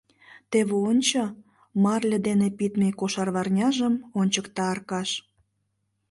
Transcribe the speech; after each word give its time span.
—Теве 0.51 0.75
ончо,— 0.89 1.23
марле 1.83 2.17
дене 2.27 2.47
пидме 2.57 2.89
кошарварняжым 2.99 3.93
ончыкта 4.19 4.63
Аркаш. 4.73 5.09